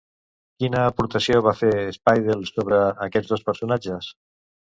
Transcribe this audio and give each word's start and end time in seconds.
Quina 0.61 0.79
aportació 0.91 1.41
va 1.47 1.53
fer 1.59 1.69
Spiedel 1.99 2.41
sobre 2.53 2.79
aquests 3.09 3.35
dos 3.35 3.47
personatges? 3.51 4.09